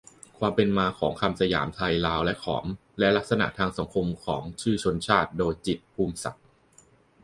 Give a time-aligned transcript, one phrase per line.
[0.37, 2.65] ความเป็นมาของคำสยาม ไทย ลาว และขอม
[2.99, 5.29] และลักษณะทางสังคมของชื่อชนชาติ.
[5.37, 6.43] โดย จิตร ภูมิศักดิ์.